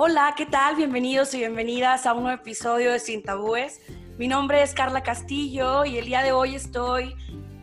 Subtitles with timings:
[0.00, 0.76] Hola, ¿qué tal?
[0.76, 3.80] Bienvenidos y bienvenidas a un nuevo episodio de Sin Tabúes.
[4.16, 7.16] Mi nombre es Carla Castillo y el día de hoy estoy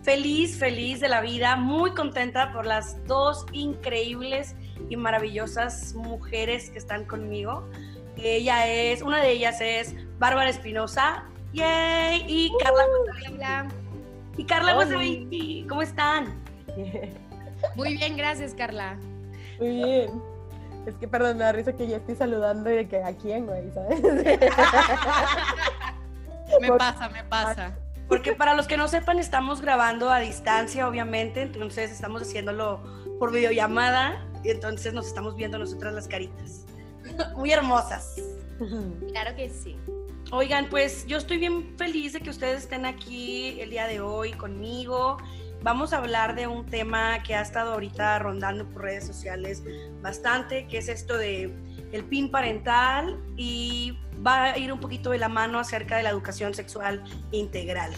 [0.03, 4.53] feliz, feliz de la vida, muy contenta por las dos increíbles
[4.89, 7.69] y maravillosas mujeres que están conmigo.
[8.17, 11.23] Ella es, una de ellas es Bárbara Espinosa,
[11.53, 12.83] yay, y Carla
[13.31, 13.67] Hola.
[14.35, 14.73] Y Carla
[15.69, 16.43] ¿cómo están?
[17.77, 18.99] Muy bien, gracias Carla.
[19.57, 20.34] Muy bien.
[20.85, 23.47] Es que, perdón, me da risa que ya estoy saludando y de que a quién,
[23.47, 24.01] güey, ¿sabes?
[26.61, 27.75] me pasa, me pasa.
[28.07, 32.81] Porque para los que no sepan, estamos grabando a distancia, obviamente, entonces estamos haciéndolo
[33.19, 36.65] por videollamada y entonces nos estamos viendo nosotras las caritas.
[37.35, 38.21] Muy hermosas.
[39.11, 39.75] Claro que sí.
[40.31, 44.33] Oigan, pues yo estoy bien feliz de que ustedes estén aquí el día de hoy
[44.33, 45.17] conmigo
[45.65, 49.63] vamos a hablar de un tema que ha estado ahorita rondando por redes sociales
[49.99, 51.51] bastante, que es esto de
[51.91, 56.11] el PIN parental y va a ir un poquito de la mano acerca de la
[56.11, 57.91] educación sexual integral.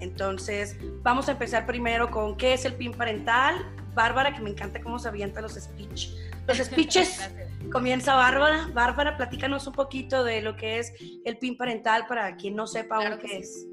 [0.00, 3.54] Entonces, vamos a empezar primero con qué es el PIN parental.
[3.94, 6.08] Bárbara, que me encanta cómo se avientan los speech.
[6.48, 7.30] Los speeches.
[7.70, 8.68] Comienza Bárbara.
[8.74, 10.92] Bárbara, platícanos un poquito de lo que es
[11.24, 13.68] el PIN parental para quien no sepa aún qué es.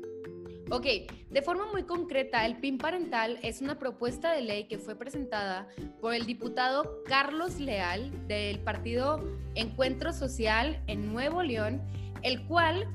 [0.72, 0.86] Ok,
[1.32, 5.68] de forma muy concreta, el PIN parental es una propuesta de ley que fue presentada
[6.00, 9.20] por el diputado Carlos Leal del partido
[9.56, 11.82] Encuentro Social en Nuevo León,
[12.22, 12.88] el cual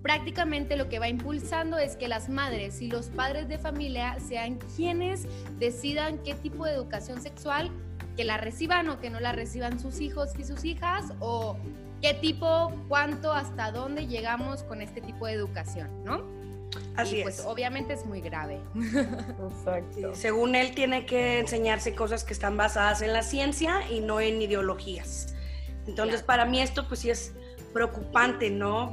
[0.00, 4.60] prácticamente lo que va impulsando es que las madres y los padres de familia sean
[4.76, 5.26] quienes
[5.58, 7.68] decidan qué tipo de educación sexual
[8.16, 11.56] que la reciban o que no la reciban sus hijos y sus hijas o
[12.00, 16.37] qué tipo, cuánto, hasta dónde llegamos con este tipo de educación, ¿no?
[16.96, 18.60] Así pues obviamente es muy grave.
[18.74, 20.14] Exacto.
[20.14, 24.42] según él tiene que enseñarse cosas que están basadas en la ciencia y no en
[24.42, 25.34] ideologías.
[25.86, 27.32] Entonces para mí esto pues sí es
[27.72, 28.92] preocupante, ¿no?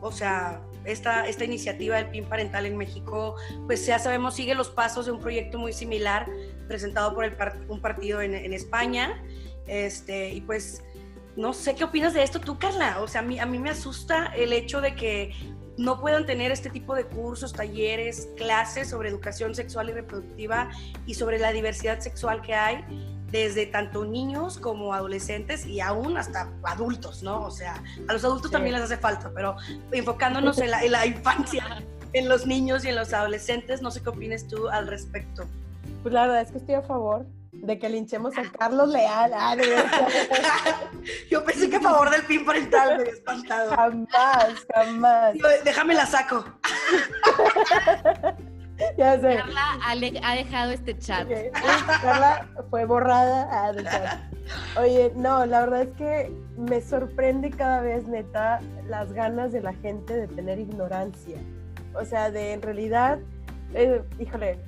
[0.00, 3.36] o sea, esta, esta iniciativa del PIN parental en México,
[3.66, 6.26] pues ya sabemos, sigue los pasos de un proyecto muy similar
[6.68, 7.36] presentado por el
[7.68, 9.22] un partido en, en, España.
[9.66, 10.84] Este, y pues,
[11.36, 13.00] no sé qué opinas de esto tú, Carla.
[13.00, 15.32] O sea, a mí, a mí me asusta el hecho de que
[15.76, 20.70] no puedan tener este tipo de cursos, talleres, clases sobre educación sexual y reproductiva
[21.04, 22.84] y sobre la diversidad sexual que hay
[23.30, 27.42] desde tanto niños como adolescentes y aún hasta adultos, ¿no?
[27.42, 29.56] O sea, a los adultos también les hace falta, pero
[29.92, 34.00] enfocándonos en la, en la infancia, en los niños y en los adolescentes, no sé
[34.00, 35.44] qué opines tú al respecto.
[36.02, 37.26] Pues la verdad es que estoy a favor
[37.62, 39.32] de que linchemos a Carlos Leal.
[39.34, 39.56] Ah,
[41.30, 43.76] Yo pensé que a favor del pin parental me había espantado.
[43.76, 45.34] Jamás, jamás.
[45.64, 46.44] déjame la saco.
[48.98, 49.36] ya sé.
[49.36, 49.78] Carla
[50.22, 51.28] ha, dejado este chat.
[52.02, 53.72] Carla fue borrada ah,
[54.80, 59.74] Oye, no, la verdad es que me sorprende cada vez, neta, las ganas de la
[59.74, 61.38] gente de tener ignorancia.
[61.94, 63.18] O sea, de en realidad,
[63.74, 64.58] eh, híjole,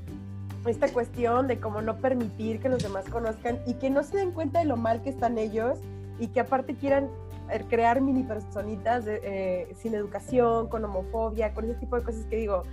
[0.68, 4.32] esta cuestión de cómo no permitir que los demás conozcan y que no se den
[4.32, 5.78] cuenta de lo mal que están ellos
[6.18, 7.08] y que aparte quieran
[7.50, 12.36] eh, crear mini personitas eh, sin educación, con homofobia, con ese tipo de cosas que
[12.36, 12.64] digo,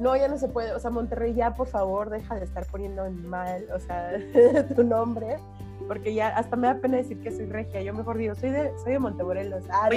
[0.00, 3.08] no, ya no se puede, o sea, Monterrey ya por favor deja de estar poniendo
[3.10, 4.12] mal, o sea,
[4.76, 5.38] tu nombre
[5.86, 7.80] porque ya hasta me da pena decir que soy regia.
[7.82, 9.64] Yo mejor digo, soy de, soy de Montemorelos.
[9.70, 9.88] Ah,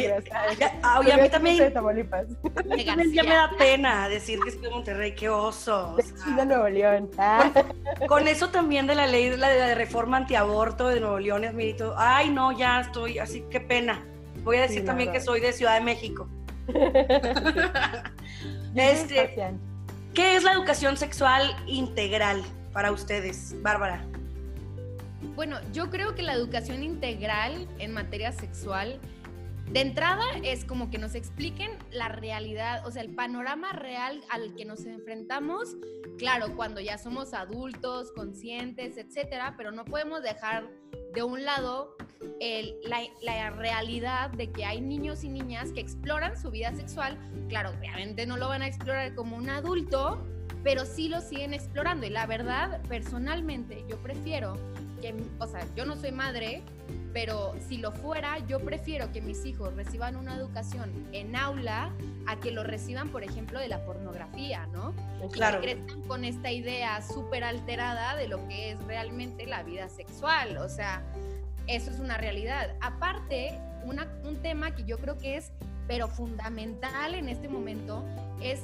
[0.99, 1.57] oye, a mí también.
[1.57, 2.27] Soy de Tamaulipas.
[3.13, 5.97] ya me da pena decir que soy de Monterrey, qué oso.
[6.23, 7.09] Soy de Nuevo León.
[7.17, 7.51] Ah.
[8.07, 11.95] Con, eso también de la ley de la, reforma antiaborto de Nuevo León, admirito.
[11.97, 14.03] Ay, no, ya estoy, así, qué pena.
[14.43, 16.27] Voy a decir también que soy de Ciudad de México.
[18.75, 19.35] este,
[20.13, 22.43] ¿Qué es la educación sexual integral
[22.73, 24.03] para ustedes, Bárbara?
[25.35, 28.99] Bueno, yo creo que la educación integral en materia sexual,
[29.71, 34.53] de entrada es como que nos expliquen la realidad, o sea, el panorama real al
[34.55, 35.77] que nos enfrentamos,
[36.17, 40.69] claro, cuando ya somos adultos, conscientes, etcétera, pero no podemos dejar
[41.13, 41.95] de un lado
[42.83, 47.17] la, la, realidad de que hay niños y niñas que exploran su vida sexual.
[47.47, 50.21] Claro, obviamente no lo van a explorar como un adulto,
[50.63, 52.05] pero sí lo siguen explorando.
[52.05, 54.57] Y la verdad, personalmente, yo prefiero
[55.39, 56.61] o sea, yo no soy madre,
[57.13, 61.91] pero si lo fuera, yo prefiero que mis hijos reciban una educación en aula
[62.27, 64.93] a que lo reciban, por ejemplo, de la pornografía, ¿no?
[65.31, 65.57] Claro.
[65.57, 69.89] Y que crezcan con esta idea súper alterada de lo que es realmente la vida
[69.89, 71.01] sexual, o sea,
[71.67, 72.75] eso es una realidad.
[72.81, 75.51] Aparte, un tema que yo creo que es,
[75.87, 78.05] pero fundamental en este momento,
[78.41, 78.61] es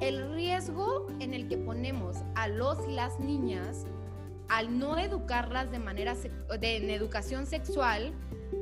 [0.00, 3.86] el riesgo en el que ponemos a los y las niñas
[4.48, 8.12] al no educarlas de manera de, en educación sexual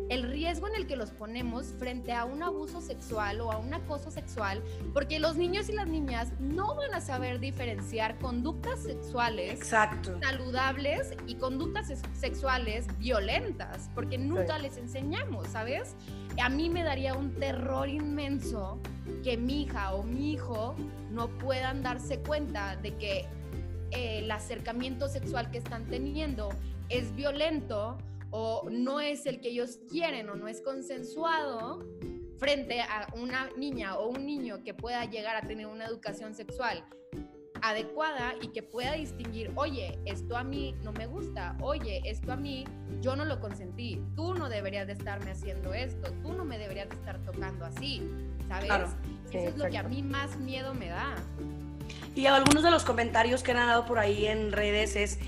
[0.08, 3.74] el riesgo en el que los ponemos frente a un abuso sexual o a un
[3.74, 4.62] acoso sexual,
[4.92, 9.60] porque los niños y las niñas no van a saber diferenciar conductas sexuales
[10.22, 15.94] saludables y conductas sexuales violentas, porque nunca les enseñamos, ¿sabes?
[16.42, 18.78] A mí me daría un terror inmenso
[19.22, 20.74] que mi hija o mi hijo
[21.10, 23.26] no puedan darse cuenta de que
[23.90, 26.50] eh, el acercamiento sexual que están teniendo
[26.88, 27.98] es violento
[28.30, 31.86] o no es el que ellos quieren o no es consensuado
[32.38, 36.84] frente a una niña o un niño que pueda llegar a tener una educación sexual
[37.62, 42.36] adecuada y que pueda distinguir, oye, esto a mí no me gusta, oye, esto a
[42.36, 42.64] mí
[43.00, 46.88] yo no lo consentí, tú no deberías de estarme haciendo esto, tú no me deberías
[46.88, 48.02] de estar tocando así,
[48.48, 48.94] ¿sabes?
[49.32, 51.16] Eso es lo que a mí más miedo me da.
[52.14, 55.18] Y algunos de los comentarios que han dado por ahí en redes es,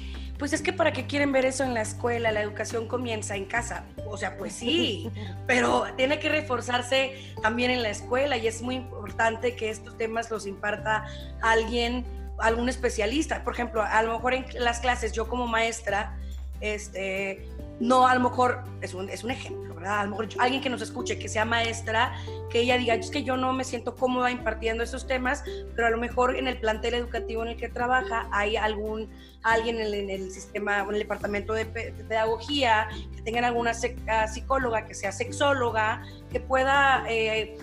[0.41, 3.45] pues es que para qué quieren ver eso en la escuela, la educación comienza en
[3.45, 3.85] casa.
[4.07, 5.11] O sea, pues sí,
[5.47, 10.31] pero tiene que reforzarse también en la escuela y es muy importante que estos temas
[10.31, 11.05] los imparta
[11.43, 12.07] alguien,
[12.39, 13.45] algún especialista.
[13.45, 16.17] Por ejemplo, a lo mejor en las clases yo como maestra,
[16.63, 17.47] este,
[17.79, 20.83] no a lo mejor, es un, es un ejemplo, A lo mejor alguien que nos
[20.83, 22.15] escuche, que sea maestra,
[22.51, 25.45] que ella diga, es que yo no me siento cómoda impartiendo esos temas,
[25.75, 29.09] pero a lo mejor en el plantel educativo en el que trabaja hay algún,
[29.43, 33.73] alguien en, el sistema, en el departamento de, pedagogía, que tengan alguna
[34.09, 37.57] ah, psicóloga, que sea sexóloga, que pueda eh,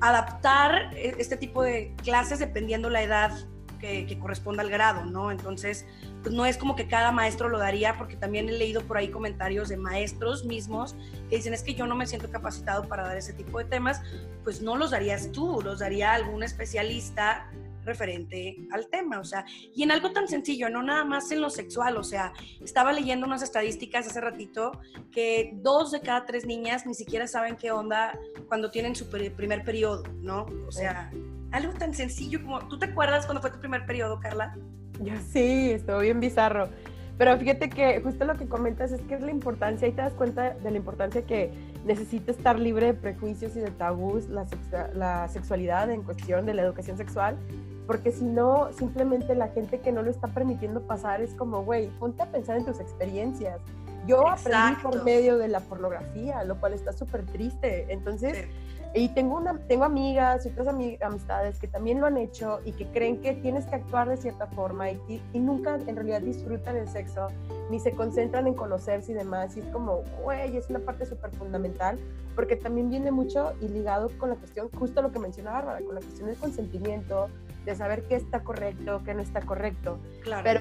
[0.00, 3.32] adaptar e, este tipo de clases dependiendo la edad
[3.80, 5.30] que corresponda al grado, ¿no?
[5.30, 5.84] Entonces,
[6.24, 9.08] pues no es como que cada maestro lo daría, porque también he leído por ahí
[9.08, 10.96] comentarios de maestros mismos
[11.28, 14.00] que dicen es que yo no me siento capacitado para dar ese tipo de temas,
[14.42, 17.50] pues no los darías tú, los daría algún especialista
[17.84, 19.44] referente al tema, o sea,
[19.74, 22.32] y en algo tan sencillo, no nada más en lo sexual, o sea,
[22.62, 24.80] estaba leyendo unas estadísticas hace ratito
[25.12, 28.18] que dos de cada tres niñas ni siquiera saben qué onda
[28.48, 30.46] cuando tienen su primer periodo, ¿no?
[30.66, 31.12] O sea,
[31.52, 34.56] algo tan sencillo como, ¿tú te acuerdas cuando fue tu primer periodo, Carla?
[35.02, 36.68] Yo sí, estuvo bien bizarro.
[37.16, 40.14] Pero fíjate que justo lo que comentas es que es la importancia, y te das
[40.14, 41.52] cuenta de la importancia que
[41.84, 44.46] necesita estar libre de prejuicios y de tabús la,
[44.94, 47.36] la sexualidad en cuestión de la educación sexual,
[47.86, 51.88] porque si no, simplemente la gente que no lo está permitiendo pasar es como, güey,
[51.98, 53.60] ponte a pensar en tus experiencias.
[54.06, 57.86] Yo aprendí por medio de la pornografía, lo cual está súper triste.
[57.90, 58.48] Entonces,
[58.94, 62.86] y tengo, una, tengo amigas y otras amistades que también lo han hecho y que
[62.86, 66.88] creen que tienes que actuar de cierta forma y, y, nunca en realidad disfrutan el
[66.88, 67.26] sexo
[67.70, 69.56] ni se concentran en conocerse y demás.
[69.56, 71.98] Y es como, güey, es una parte súper fundamental
[72.36, 75.94] porque también viene mucho y ligado con la cuestión, justo lo que mencionaba Bárbara, con
[75.96, 77.28] la cuestión del consentimiento,
[77.64, 79.98] de saber qué está correcto, qué no está correcto.
[80.22, 80.42] Claro.
[80.44, 80.60] Pero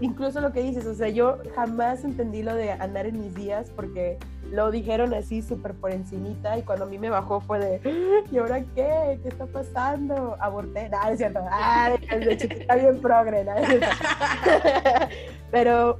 [0.00, 3.70] incluso lo que dices, o sea, yo jamás entendí lo de andar en mis días
[3.74, 4.18] porque
[4.50, 8.38] lo dijeron así súper por encimita y cuando a mí me bajó fue de, ¿y
[8.38, 9.18] ahora qué?
[9.22, 10.36] ¿Qué está pasando?
[10.40, 13.52] Aborté, nada, es cierto, ah, de chiquita bien progre, ¿no?
[15.50, 15.98] pero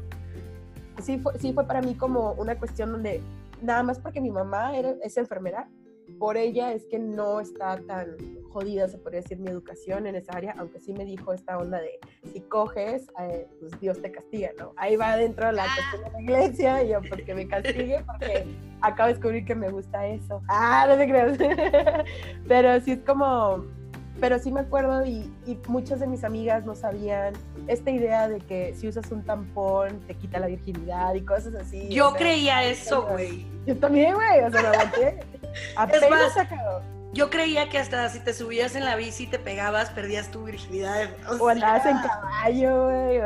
[1.03, 3.23] sí fue, sí fue para mí como una cuestión donde
[3.61, 5.69] nada más porque mi mamá era, es enfermera,
[6.19, 8.17] por ella es que no está tan
[8.50, 11.81] jodida, se podría decir, mi educación en esa área, aunque sí me dijo esta onda
[11.81, 11.99] de
[12.32, 14.73] si coges, eh, pues Dios te castiga, ¿no?
[14.76, 15.69] Ahí va dentro la ah.
[15.75, 18.47] cuestión de la iglesia y yo, porque me castigue, porque
[18.81, 20.43] acabo de descubrir que me gusta eso.
[20.49, 21.38] Ah, no te creas.
[22.49, 23.64] Pero sí es como,
[24.21, 27.35] pero sí me acuerdo y, y, muchas de mis amigas no sabían
[27.69, 31.88] esta idea de que si usas un tampón te quita la virginidad y cosas así.
[31.88, 33.47] Yo creía eso, güey.
[33.66, 35.21] Yo también, güey, o sea, me aguanté.
[35.93, 36.33] Es más,
[37.12, 40.45] yo creía que hasta si te subías en la bici y te pegabas, perdías tu
[40.45, 41.09] virginidad.
[41.40, 43.21] O, andabas en caballo, güey.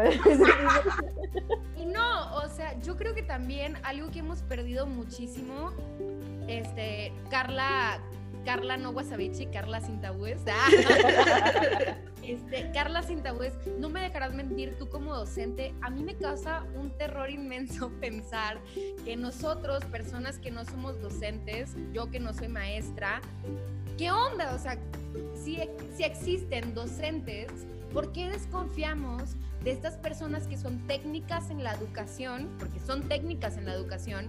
[1.77, 5.73] y no, o sea, yo creo que también algo que hemos perdido muchísimo,
[6.47, 7.99] este, Carla,
[8.45, 10.01] Carla no Wasabichi, Carla sin
[12.23, 13.23] este, Carla sin
[13.79, 18.61] no me dejarás mentir, tú como docente, a mí me causa un terror inmenso pensar
[19.05, 23.21] que nosotros, personas que no somos docentes, yo que no soy maestra,
[23.99, 24.55] ¿qué onda?
[24.55, 24.79] O sea,
[25.35, 25.59] si,
[25.97, 27.51] si existen docentes,
[27.93, 33.57] ¿por qué desconfiamos de estas personas que son técnicas en la educación, porque son técnicas
[33.57, 34.27] en la educación,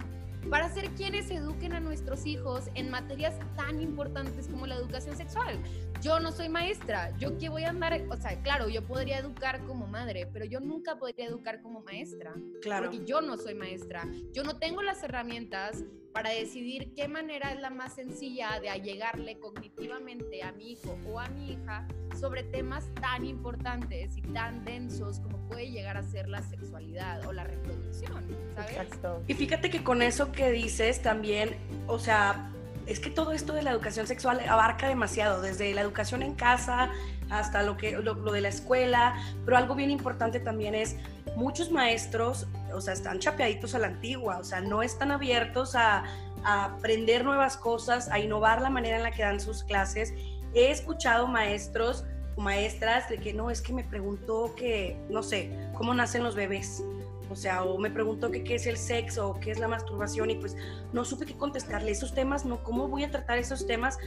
[0.50, 5.58] para ser quienes eduquen a nuestros hijos en materias tan importantes como la educación sexual.
[6.04, 9.64] Yo no soy maestra, yo qué voy a andar, o sea, claro, yo podría educar
[9.66, 12.90] como madre, pero yo nunca podría educar como maestra, claro.
[12.90, 17.62] porque yo no soy maestra, yo no tengo las herramientas para decidir qué manera es
[17.62, 21.88] la más sencilla de allegarle cognitivamente a mi hijo o a mi hija
[22.20, 27.32] sobre temas tan importantes y tan densos como puede llegar a ser la sexualidad o
[27.32, 28.72] la reproducción, ¿sabes?
[28.72, 29.24] Exacto.
[29.28, 31.56] Y fíjate que con eso que dices también,
[31.88, 32.52] o sea,
[32.86, 36.90] es que todo esto de la educación sexual abarca demasiado, desde la educación en casa
[37.30, 40.98] hasta lo, que, lo, de la escuela, pero algo bien importante también es
[41.36, 46.04] muchos maestros, o sea, están chapeaditos a la antigua, o sea, no están abiertos a,
[46.44, 50.14] a aprender nuevas cosas, a innovar la manera en la que dan sus clases.
[50.54, 55.52] He escuchado maestros o maestras de que no, es que me preguntó que, no sé,
[55.74, 56.84] cómo nacen los bebés
[57.30, 60.36] o sea, o me preguntó qué es el sexo o qué es la masturbación y
[60.36, 60.56] pues
[60.92, 61.92] no supe qué contestarle.
[61.92, 63.98] Esos temas, no, ¿cómo voy a tratar esos temas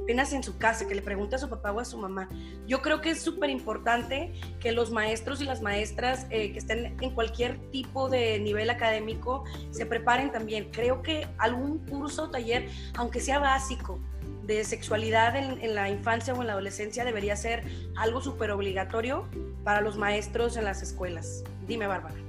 [0.00, 0.86] apenas en su casa?
[0.86, 2.28] Que le pregunte a su papá o a su mamá.
[2.66, 6.96] Yo creo que es súper importante que los maestros y las maestras eh, que estén
[7.00, 10.70] en cualquier tipo de nivel académico se preparen también.
[10.70, 13.98] Creo que algún curso o taller, aunque sea básico,
[14.46, 17.64] de sexualidad en, en, la infancia o en la adolescencia debería ser
[17.96, 19.26] algo súper obligatorio
[19.64, 21.44] para los maestros en las escuelas.
[21.66, 22.23] Dime, Bárbara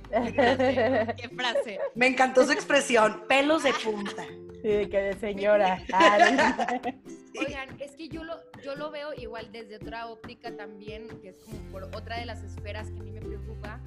[1.16, 1.78] Qué frase.
[1.94, 4.24] Me encantó su expresión, pelos de punta.
[4.62, 5.82] Sí, que de señora.
[7.38, 11.36] Oigan, es que yo lo, yo lo veo igual desde otra óptica también, que es
[11.38, 13.80] como por otra de las esferas que a mí me preocupa.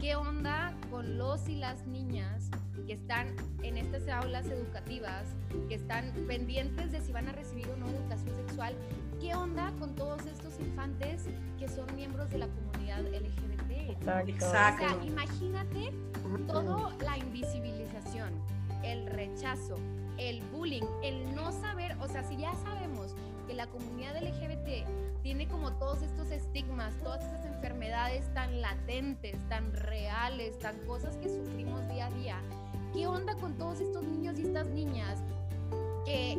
[0.00, 2.50] ¿Qué onda con los y las niñas
[2.86, 5.26] que están en estas aulas educativas,
[5.68, 8.74] que están pendientes de si van a recibir o no educación sexual
[9.20, 11.26] ¿qué onda con todos estos infantes
[11.58, 13.59] que son miembros de la comunidad LGBT?
[13.92, 14.84] Exacto.
[14.84, 15.92] O sea, imagínate
[16.46, 18.30] toda la invisibilización,
[18.82, 19.76] el rechazo,
[20.18, 23.14] el bullying, el no saber, o sea, si ya sabemos
[23.46, 24.86] que la comunidad LGBT
[25.22, 31.28] tiene como todos estos estigmas, todas estas enfermedades tan latentes, tan reales, tan cosas que
[31.28, 32.40] sufrimos día a día,
[32.92, 35.18] ¿qué onda con todos estos niños y estas niñas
[36.04, 36.38] que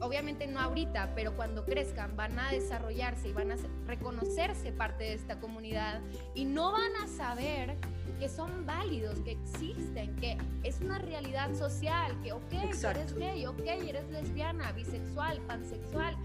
[0.00, 5.14] obviamente no ahorita, pero cuando crezcan van a desarrollarse y van a reconocerse parte de
[5.14, 6.00] esta comunidad
[6.34, 7.76] y no van a saber
[8.18, 13.60] que son válidos, que existen, que es una realidad social, que ok, eres gay, ok,
[13.60, 16.16] eres lesbiana, bisexual, pansexual,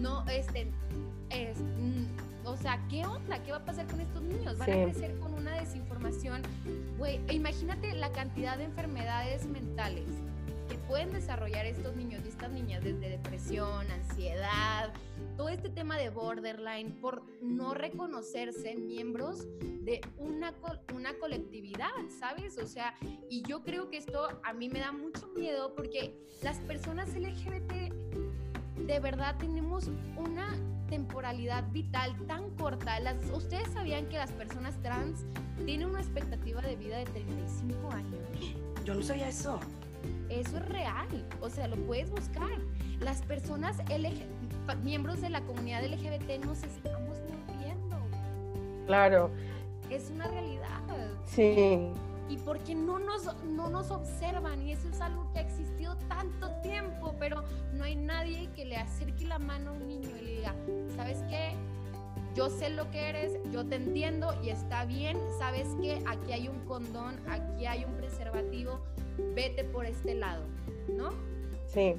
[0.00, 0.72] no, este,
[1.30, 3.42] es, mm, o sea, ¿qué onda?
[3.42, 4.56] ¿Qué va a pasar con estos niños?
[4.58, 6.42] Van a crecer con una desinformación,
[6.96, 10.06] güey, imagínate la cantidad de enfermedades mentales
[10.94, 14.92] pueden desarrollar estos niños y estas niñas desde depresión, ansiedad,
[15.36, 20.54] todo este tema de borderline por no reconocerse miembros de una,
[20.94, 22.58] una colectividad, ¿sabes?
[22.58, 22.94] O sea,
[23.28, 27.72] y yo creo que esto a mí me da mucho miedo porque las personas LGBT
[28.86, 30.56] de verdad tenemos una
[30.88, 33.00] temporalidad vital tan corta.
[33.00, 35.24] Las, ¿Ustedes sabían que las personas trans
[35.66, 38.54] tienen una expectativa de vida de 35 años?
[38.84, 39.58] Yo no sabía eso.
[40.28, 42.58] Eso es real, o sea, lo puedes buscar.
[43.00, 43.76] Las personas
[44.82, 47.96] miembros de la comunidad LGBT nos estamos muriendo.
[48.86, 49.30] Claro.
[49.90, 50.80] Es una realidad.
[51.26, 51.90] Sí.
[52.28, 56.50] Y porque no nos, no nos observan y eso es algo que ha existido tanto
[56.62, 60.30] tiempo, pero no hay nadie que le acerque la mano a un niño y le
[60.36, 60.54] diga,
[60.96, 61.54] ¿sabes qué?
[62.34, 66.48] Yo sé lo que eres, yo te entiendo y está bien, sabes que aquí hay
[66.48, 68.80] un condón, aquí hay un preservativo,
[69.34, 70.44] vete por este lado,
[70.88, 71.10] ¿no?
[71.66, 71.94] Sí.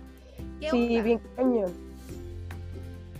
[0.69, 1.71] Sí, bien cañón.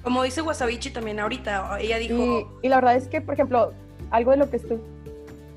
[0.04, 2.60] Como dice Wasabichi también ahorita, ella dijo...
[2.62, 3.74] Y, la verdad es que, por ejemplo,
[4.12, 4.80] algo de lo que estoy...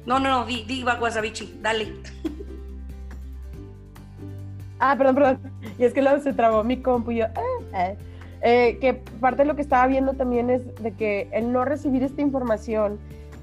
[0.07, 1.92] No, no, no, di, di Wasabichi, dale.
[4.80, 5.40] Ah, perdón, perdón.
[5.76, 7.26] Y es que luego se trabó mi compu y yo...
[7.73, 7.95] Ah,
[8.42, 12.04] eh, que parte de lo que estaba viendo también es de que el no recibir
[12.04, 12.99] esta información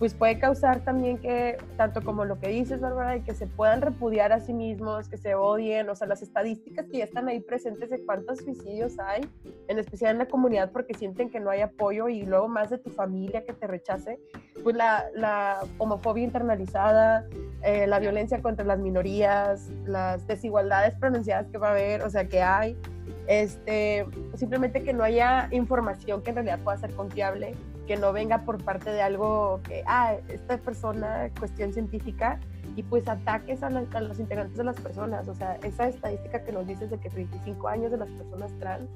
[0.05, 4.33] pues puede causar también que, tanto como lo que dices, Bárbara, que se puedan repudiar
[4.33, 7.89] a sí mismos, que se odien, o sea, las estadísticas que ya están ahí presentes
[7.89, 9.27] de cuántos suicidios hay,
[9.67, 12.77] en especial en la comunidad, porque sienten que no hay apoyo y luego más de
[12.77, 14.19] tu familia que te rechace,
[14.62, 17.25] pues la, la homofobia internalizada,
[17.63, 22.27] eh, la violencia contra las minorías, las desigualdades pronunciadas que va a haber, o sea,
[22.27, 22.77] que hay,
[23.25, 27.55] este, simplemente que no haya información que en realidad pueda ser confiable
[27.87, 32.39] que no venga por parte de algo que, ah, esta persona, cuestión científica,
[32.75, 35.27] y pues ataques a, los integrantes de las personas.
[35.27, 38.89] O sea, esa estadística que nos dices de que 35 años de las personas trans,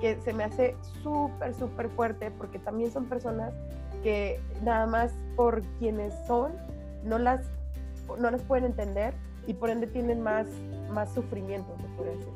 [0.00, 3.52] que se me hace súper, súper fuerte, porque también son personas
[4.02, 6.52] que nada más por quienes son,
[7.02, 7.46] no las,
[8.18, 9.14] no las pueden entender
[9.46, 10.46] y por ende tienen más
[10.88, 12.32] más sufrimiento, se puede decir.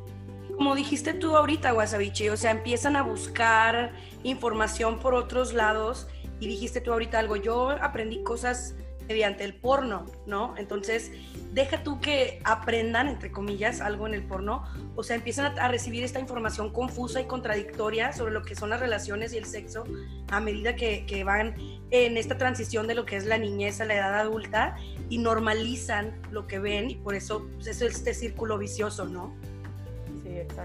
[0.56, 6.08] Como dijiste tú ahorita, Wasabichi, o sea, empiezan a buscar información por otros lados
[6.40, 8.74] y dijiste tú ahorita algo, yo aprendí cosas
[9.08, 10.54] mediante el porno, ¿no?
[10.56, 11.12] Entonces,
[11.52, 14.64] deja tú que aprendan, entre comillas, algo en el porno,
[14.96, 18.80] o sea, empiezan a, recibir esta información confusa y contradictoria sobre lo que son las
[18.80, 19.84] relaciones y el sexo
[20.28, 21.54] a medida que, van
[21.90, 24.76] en esta transición de lo que es la niñez a la edad adulta
[25.08, 29.34] y normalizan lo que ven y por eso pues, es este círculo vicioso, ¿no?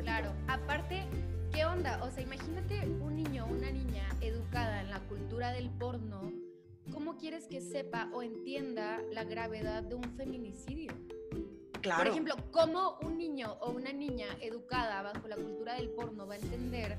[0.01, 1.03] Claro, aparte,
[1.53, 2.03] ¿qué onda?
[2.03, 6.31] O sea, imagínate un niño o una niña educada en la cultura del porno
[6.91, 10.91] ¿cómo quieres que sepa o entienda la gravedad de un feminicidio?
[11.87, 12.03] Claro.
[12.03, 16.33] Por ejemplo, ¿cómo un niño o una niña educada bajo la cultura del porno va
[16.33, 16.97] a entender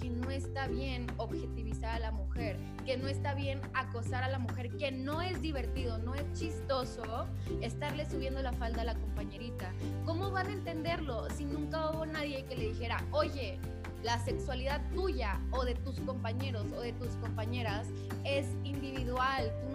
[0.00, 2.56] que no está bien objetivizar a la mujer,
[2.86, 7.26] que no está bien acosar a la mujer, que no es divertido, no es chistoso
[7.60, 9.74] estarle subiendo la falda a la compañerita?
[10.06, 13.60] ¿Cómo van a entenderlo si nunca hubo nadie que le dijera, oye,
[14.02, 17.86] la sexualidad tuya o de tus compañeros o de tus compañeras
[18.24, 19.52] es individual.
[19.62, 19.69] Tú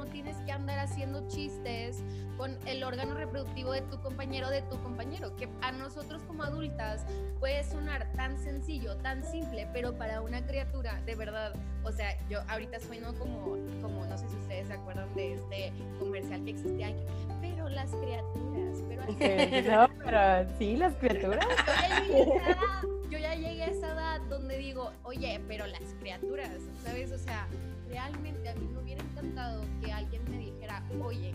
[0.56, 2.04] andar haciendo chistes
[2.38, 7.06] con el órgano reproductivo de tu compañero de tu compañero, que a nosotros como adultas
[7.40, 12.40] puede sonar tan sencillo, tan simple, pero para una criatura, de verdad, o sea, yo
[12.48, 16.94] ahorita sueno como, como no sé si ustedes se acuerdan de este comercial que existía,
[17.42, 19.06] pero las criaturas, pero...
[19.72, 21.46] no, pero sí, las criaturas.
[23.10, 27.12] Yo ya llegué a esa edad donde digo, oye, pero las criaturas, ¿sabes?
[27.12, 27.48] O sea,
[27.88, 31.34] realmente a mí me hubiera encantado que alguien me dijera, oye,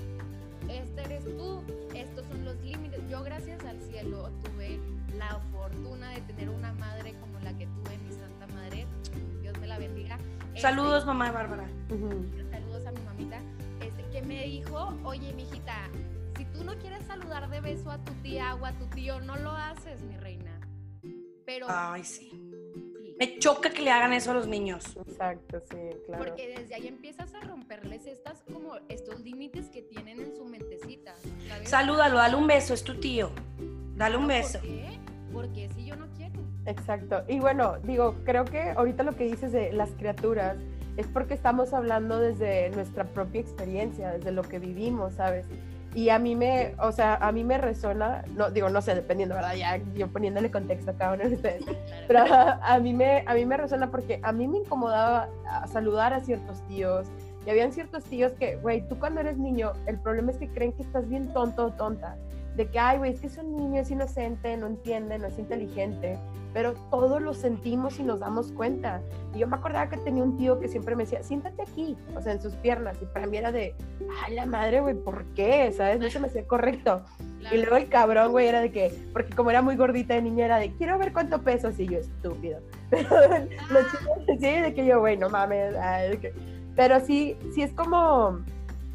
[0.68, 1.62] este eres tú,
[1.94, 3.00] estos son los límites.
[3.08, 4.80] Yo gracias al cielo tuve
[5.16, 8.86] la fortuna de tener una madre como la que tuve, mi santa madre,
[9.40, 10.18] Dios me la bendiga.
[10.56, 11.68] Saludos, este, mamá de Bárbara.
[12.50, 13.40] Saludos a mi mamita,
[13.80, 15.88] este, que me dijo, oye, mijita,
[16.36, 19.36] si tú no quieres saludar de beso a tu tía o a tu tío, no
[19.36, 20.49] lo haces, mi reina.
[21.52, 21.66] Pero...
[21.68, 22.30] Ay, sí.
[23.18, 24.96] Me choca que le hagan eso a los niños.
[24.96, 25.76] Exacto, sí,
[26.06, 26.24] claro.
[26.24, 31.12] Porque desde ahí empiezas a romperles estas como estos límites que tienen en su mentecita.
[31.64, 33.32] Salúdalo, dale un beso, es tu tío.
[33.96, 34.60] Dale un beso.
[34.60, 35.00] ¿Por qué?
[35.32, 36.40] Porque si yo no quiero.
[36.66, 37.24] Exacto.
[37.26, 40.56] Y bueno, digo, creo que ahorita lo que dices de las criaturas
[40.96, 45.46] es porque estamos hablando desde nuestra propia experiencia, desde lo que vivimos, ¿sabes?
[45.94, 49.34] Y a mí me, o sea, a mí me resuena, no digo, no sé, dependiendo,
[49.34, 49.54] ¿verdad?
[49.54, 51.64] Ya yo poniéndole contexto a cada uno de ustedes,
[52.06, 55.28] pero a, mí me, a mí me resuena porque a mí me incomodaba
[55.66, 57.08] saludar a ciertos tíos.
[57.46, 60.72] Y habían ciertos tíos que, güey, tú cuando eres niño, el problema es que creen
[60.72, 62.16] que estás bien tonto o tonta
[62.56, 65.38] de que, ay, güey, es que es un niño, es inocente, no entiende, no es
[65.38, 66.18] inteligente,
[66.52, 69.00] pero todos lo sentimos y nos damos cuenta.
[69.34, 72.20] Y yo me acordaba que tenía un tío que siempre me decía, siéntate aquí, o
[72.20, 73.74] sea, en sus piernas, y para mí era de,
[74.24, 75.72] ay, la madre, güey, ¿por qué?
[75.72, 76.00] ¿Sabes?
[76.00, 77.02] No se me hacía correcto.
[77.52, 80.44] Y luego el cabrón, güey, era de que, porque como era muy gordita de niña,
[80.46, 82.60] era de, quiero ver cuánto peso, así yo, estúpido.
[82.90, 83.08] Pero
[83.70, 85.74] los chicos, sí, de que yo, güey, no mames,
[86.76, 88.40] pero sí, sí es como,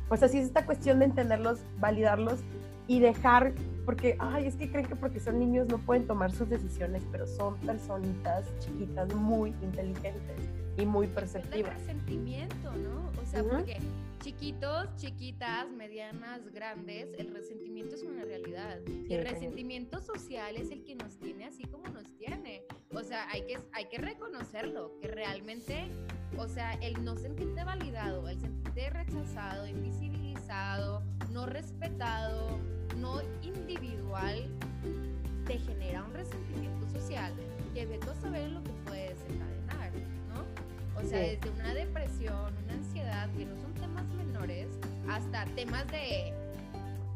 [0.10, 2.44] o sea, sí es esta cuestión de entenderlos, validarlos
[2.88, 3.54] y dejar,
[3.86, 7.26] porque, ay, es que creen que porque son niños no pueden tomar sus decisiones, pero
[7.28, 10.38] son personitas chiquitas muy inteligentes
[10.78, 11.72] y muy perceptivas.
[11.72, 13.12] El resentimiento, ¿no?
[13.22, 13.78] O sea, porque
[14.26, 18.80] chiquitos, chiquitas, medianas, grandes, el resentimiento es una realidad.
[18.88, 22.64] y el resentimiento social es el que nos tiene así como nos tiene.
[22.92, 25.86] O sea, hay que, hay que reconocerlo, que realmente,
[26.38, 32.60] o sea, el no sentirte validado, el sentirte rechazado, invisibilizado, no respetado,
[33.00, 34.48] no individual
[35.46, 37.34] te genera un resentimiento social
[37.74, 39.92] que veto a saber lo que puede desencadenar,
[40.34, 41.00] ¿no?
[41.00, 44.68] O sea, desde una depresión, una ansiedad, que no son temas menores,
[45.10, 46.34] hasta temas de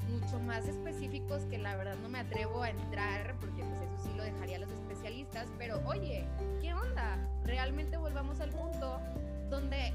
[0.10, 4.10] mucho más específicos que la verdad no me atrevo a entrar, porque pues eso sí
[4.18, 6.26] lo dejaría a los especialistas, pero oye,
[6.62, 7.18] ¿qué onda?
[7.46, 9.00] Realmente volvamos al punto
[9.50, 9.94] donde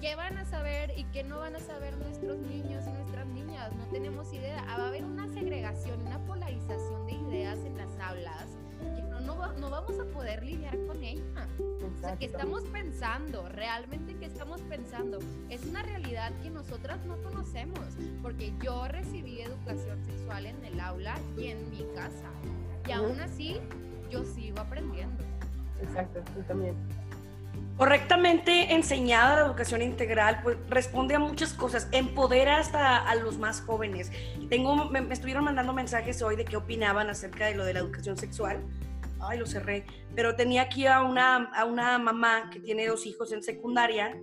[0.00, 3.72] qué van a saber y qué no van a saber nuestros niños y nuestras niñas.
[3.74, 4.64] No tenemos idea.
[4.68, 8.46] Ah, va a haber una segregación, una polarización de ideas en las aulas
[8.94, 11.22] que no, no, vamos a poder lidiar con ella.
[11.58, 13.48] O sea, ¿qué estamos pensando?
[13.48, 15.18] Realmente, ¿qué estamos pensando?
[15.48, 17.78] Es una realidad que nosotras no conocemos,
[18.22, 22.30] porque yo recibí educación sexual en el aula y en mi casa.
[22.86, 23.60] Y aún así,
[24.10, 25.24] yo sigo aprendiendo.
[25.82, 26.74] Exacto, tú también
[27.76, 33.60] correctamente enseñada la educación integral, pues responde a muchas cosas, empodera hasta a los más
[33.60, 34.12] jóvenes.
[34.48, 38.16] Tengo, me, estuvieron mandando mensajes hoy de qué opinaban acerca de lo de la educación
[38.16, 38.62] sexual.
[39.20, 39.86] Ay, lo cerré.
[40.14, 44.16] Pero tenía aquí a una, a una mamá que tiene dos hijos en secundaria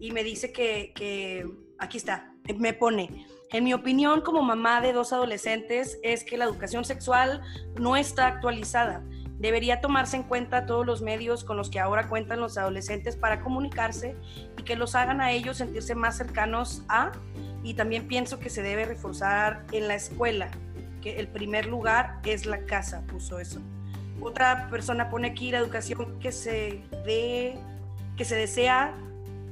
[0.00, 1.46] y me dice que, que
[1.78, 6.44] aquí está, me pone, En mi opinión, como mamá de dos adolescentes, es que la
[6.44, 7.42] educación sexual
[7.78, 9.02] no está actualizada.
[9.38, 13.40] Debería tomarse en cuenta todos los medios con los que ahora cuentan los adolescentes para
[13.40, 14.16] comunicarse
[14.58, 17.12] y que los hagan a ellos sentirse más cercanos a.
[17.62, 20.48] Y también pienso que se debe reforzar en la escuela,
[21.00, 23.60] que el primer lugar es la casa, puso eso.
[24.20, 27.56] Otra persona pone aquí la educación que se ve,
[28.16, 28.92] que se desea.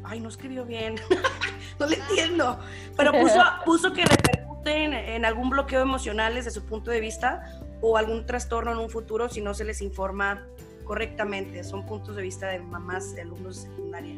[0.02, 0.96] Ay, no escribió bien.
[1.78, 2.58] no le entiendo.
[2.96, 7.96] Pero puso, puso que repercute en, algún bloqueo emocional desde su punto de vista o
[7.96, 10.44] algún trastorno en un futuro si no se les informa
[10.84, 11.62] correctamente.
[11.62, 14.16] Son puntos de vista de mamás de alumnos de secundaria.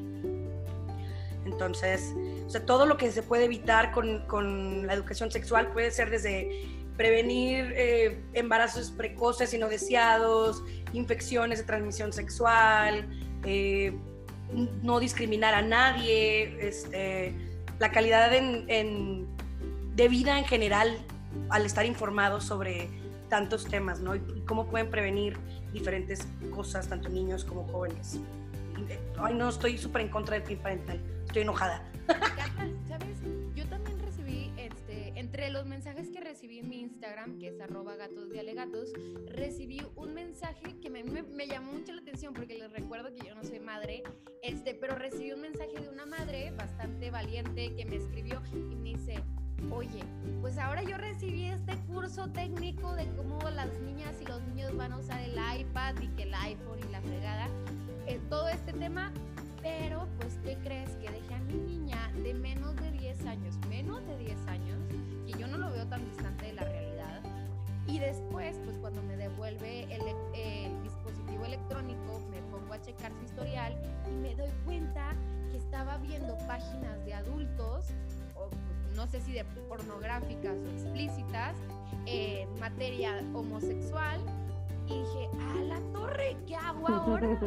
[1.44, 2.14] Entonces,
[2.46, 6.08] o sea, todo lo que se puede evitar con, con la educación sexual puede ser
[6.08, 6.62] desde
[6.96, 13.06] prevenir eh, embarazos precoces y no deseados, infecciones de transmisión sexual,
[13.44, 13.92] eh,
[14.82, 17.34] no discriminar a nadie, este,
[17.78, 20.96] la calidad de vida en general
[21.50, 22.88] al estar informados sobre
[23.28, 24.14] tantos temas, ¿no?
[24.14, 25.36] Y cómo pueden prevenir
[25.72, 28.20] diferentes cosas, tanto niños como jóvenes.
[29.18, 31.82] Ay, no, estoy súper en contra del PIN parental, estoy enojada.
[32.88, 33.18] ¿Sabes?
[33.54, 33.98] Yo también
[35.18, 38.92] entre los mensajes que recibí en mi Instagram, que es arroba gatos de alegatos,
[39.26, 43.34] recibí un mensaje que me, me, llamó mucho la atención porque les recuerdo que yo
[43.34, 44.04] no soy madre,
[44.42, 48.90] este, pero recibí un mensaje de una madre bastante valiente que me escribió y me
[48.90, 49.22] dice,
[49.70, 50.02] oye,
[50.40, 54.92] pues ahora yo recibí este curso técnico de cómo las niñas y los niños van
[54.92, 57.48] a usar el iPad y que el iPhone y la fregada,
[58.06, 59.12] eh, todo este tema,
[59.62, 60.90] pero pues ¿qué crees?
[60.96, 64.78] Que dejé a mi niña de menos de 10 años, menos de 10 años,
[65.26, 67.20] que yo no lo veo tan distante de la realidad.
[67.86, 70.02] Y después, pues cuando me devuelve el,
[70.82, 73.74] dispositivo electrónico, me pongo a checar su historial
[74.06, 75.14] y me doy cuenta
[75.50, 77.86] que estaba viendo páginas de adultos,
[78.94, 81.54] no sé si de pornográficas o explícitas,
[82.06, 84.20] en materia homosexual.
[84.86, 87.40] Y dije, a la torre, ¿qué hago ahora?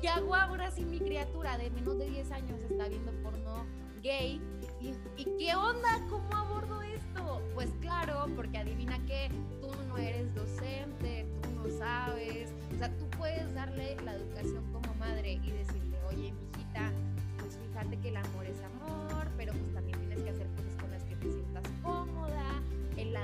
[0.00, 3.66] ¿Qué hago ahora si mi criatura de menos de 10 años está viendo porno
[4.00, 4.40] gay?
[4.80, 6.00] ¿Y, y qué onda?
[6.08, 7.42] ¿Cómo abordo esto?
[7.54, 9.28] Pues claro, porque adivina que
[9.60, 12.52] tú no eres docente, tú no sabes.
[12.72, 16.92] O sea, tú puedes darle la educación como madre y decirle, oye, mijita,
[17.40, 20.03] pues fíjate que el amor es amor, pero pues también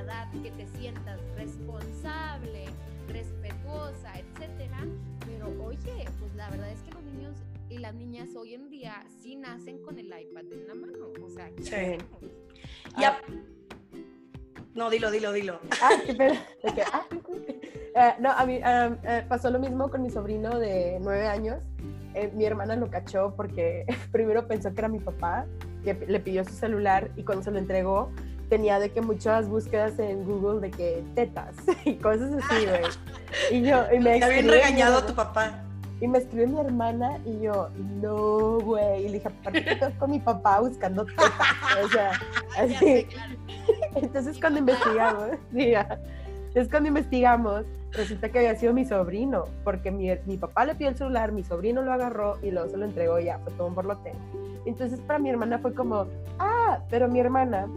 [0.01, 2.67] edad que te sientas responsable,
[3.09, 4.87] respetuosa, etcétera.
[5.27, 7.37] Pero oye, pues la verdad es que los niños
[7.69, 11.07] y las niñas hoy en día sí nacen con el iPad en la mano.
[11.25, 11.99] O sea, sí.
[12.99, 13.21] Ya.
[14.75, 15.61] No, dilo, dilo, dilo.
[15.83, 16.41] Ah, qué pena.
[16.93, 17.07] Ah,
[17.95, 21.63] eh, no, a mí eh, pasó lo mismo con mi sobrino de nueve años.
[22.15, 25.47] Eh, mi hermana lo cachó porque primero pensó que era mi papá,
[25.85, 28.13] que le pidió su celular y cuando se lo entregó
[28.51, 31.55] tenía de que muchas búsquedas en Google de que tetas
[31.87, 32.83] y cosas así, güey.
[33.51, 34.15] Y yo, y me...
[34.15, 35.65] Está bien regañado a tu papá.
[36.01, 37.69] Y me escribió mi hermana y yo,
[38.03, 39.05] no, güey.
[39.05, 41.33] Y le dije, aparte que estás con mi papá buscando tetas.
[41.85, 42.13] O sea,
[42.59, 43.07] así.
[43.95, 45.31] Entonces cuando investigamos,
[46.55, 50.89] es cuando investigamos, resulta que había sido mi sobrino, porque mi, mi, papá le pidió
[50.89, 53.69] el celular, mi sobrino lo agarró y luego se lo entregó y ya, fue todo
[53.69, 54.13] un borlote.
[54.65, 56.07] Entonces para mi hermana fue como,
[56.39, 57.69] ah, pero mi hermana,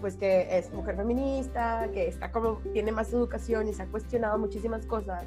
[0.00, 4.38] pues que es mujer feminista, que está como, tiene más educación y se ha cuestionado
[4.38, 5.24] muchísimas cosas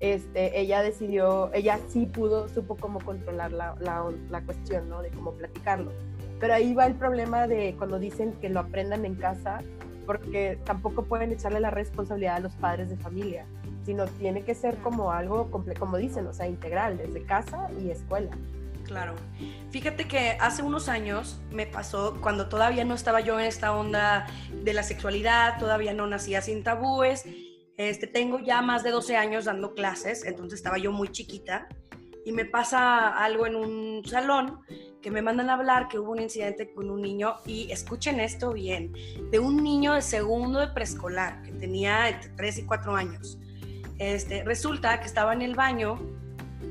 [0.00, 5.02] este, ella decidió, ella sí pudo, supo cómo controlar la, la, cuestión, ¿no?
[5.02, 5.92] De cómo platicarlo.
[6.38, 9.58] Pero ahí va el problema de cuando dicen que lo aprendan en casa,
[10.06, 13.44] porque tampoco pueden echarle la responsabilidad a los padres de familia,
[13.84, 18.30] sino tiene que ser como algo, como dicen, o sea, integral, desde casa y escuela.
[18.88, 19.14] Claro.
[19.70, 24.26] Fíjate que hace unos años me pasó, cuando todavía no estaba yo en esta onda
[24.50, 27.26] de la sexualidad, todavía no nacía sin tabúes,
[27.76, 31.68] este, tengo ya más de 12 años dando clases, entonces estaba yo muy chiquita
[32.24, 34.60] y me pasa algo en un salón
[35.02, 38.54] que me mandan a hablar que hubo un incidente con un niño y escuchen esto
[38.54, 38.94] bien,
[39.30, 43.38] de un niño de segundo de preescolar que tenía entre 3 y 4 años.
[43.98, 46.00] Este, resulta que estaba en el baño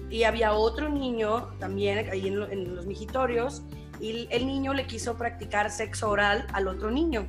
[0.10, 3.64] y había otro niño también ahí en, en los mijitorios
[4.00, 7.28] y el niño le quiso practicar sexo oral al otro niño.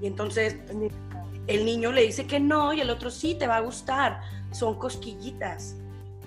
[0.00, 0.56] Y entonces
[1.46, 4.20] el niño le dice que no y el otro sí, te va a gustar.
[4.52, 5.76] Son cosquillitas.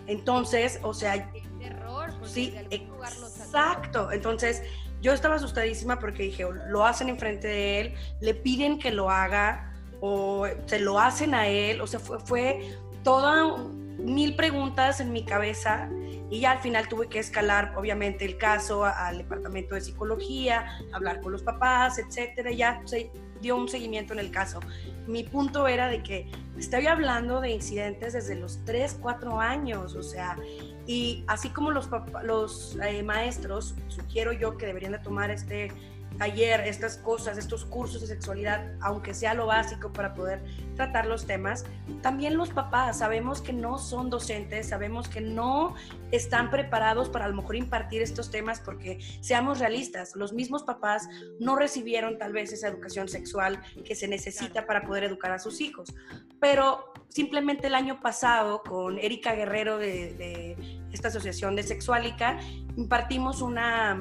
[0.07, 1.31] Entonces, o sea...
[1.59, 2.13] terror.
[2.23, 4.11] Sí, exacto.
[4.11, 4.63] Entonces,
[5.01, 9.73] yo estaba asustadísima porque dije, lo hacen enfrente de él, le piden que lo haga
[10.01, 11.81] o se lo hacen a él.
[11.81, 13.55] O sea, fue, fue toda
[13.97, 15.89] mil preguntas en mi cabeza
[16.29, 21.21] Y ya al final tuve que escalar, obviamente, el caso al departamento de psicología, hablar
[21.21, 22.51] con los papás, etcétera.
[22.51, 24.59] Ya se dio un seguimiento en el caso.
[25.07, 30.03] Mi punto era de que estoy hablando de incidentes desde los 3, 4 años, o
[30.03, 30.37] sea,
[30.85, 31.89] y así como los,
[32.23, 35.71] los eh, maestros, sugiero yo que deberían de tomar este
[36.17, 40.43] taller, estas cosas, estos cursos de sexualidad, aunque sea lo básico para poder
[40.75, 41.65] tratar los temas,
[42.01, 45.75] también los papás sabemos que no son docentes, sabemos que no
[46.11, 51.07] están preparados para a lo mejor impartir estos temas porque seamos realistas, los mismos papás
[51.39, 55.61] no recibieron tal vez esa educación sexual que se necesita para poder educar a sus
[55.61, 55.93] hijos.
[56.39, 60.55] Pero simplemente el año pasado con Erika Guerrero de,
[60.91, 62.39] esta asociación de Sexualica
[62.75, 63.99] impartimos una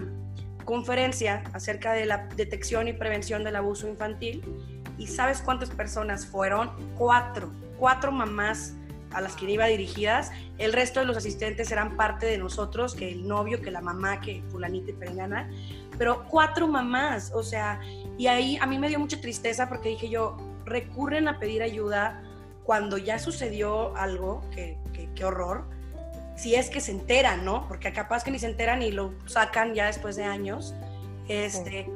[0.67, 4.45] conferencia acerca de la detección y prevención del abuso infantil.
[4.99, 6.71] ¿Y sabes cuántas personas fueron?
[6.99, 7.51] Cuatro.
[7.79, 8.75] Cuatro mamás
[9.13, 10.31] a las que iba dirigidas.
[10.59, 14.21] El resto de los asistentes eran parte de nosotros, que el novio, que la mamá,
[14.21, 15.51] que fulanita y perengana.
[15.97, 17.81] Pero cuatro mamás, o sea,
[18.19, 22.23] y ahí a mí me dio mucha tristeza porque dije yo, recurren a pedir ayuda
[22.65, 24.77] cuando ya sucedió algo, que,
[25.15, 25.65] qué horror,
[26.37, 27.66] si es que se enteran, ¿no?
[27.66, 30.75] Porque capaz que ni se enteran y lo sacan ya después de años.
[31.29, 31.88] Este,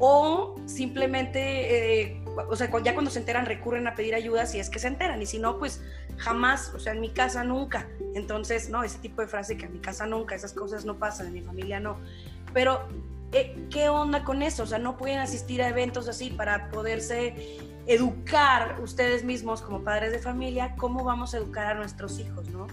[0.00, 4.70] O simplemente, eh, o sea, ya cuando se enteran recurren a pedir ayuda si es
[4.70, 5.20] que se enteran.
[5.20, 5.82] Y si no, pues
[6.18, 7.88] jamás, o sea, en mi casa nunca.
[8.14, 11.26] Entonces, no, ese tipo de frase que en mi casa nunca, esas cosas no pasan,
[11.26, 11.98] en mi familia no.
[12.54, 12.86] Pero,
[13.32, 14.62] eh, ¿qué onda con eso?
[14.62, 17.58] O sea, no pueden asistir a eventos así para poderse
[17.88, 22.68] educar ustedes mismos como padres de familia, cómo vamos a educar a nuestros hijos, ¿no?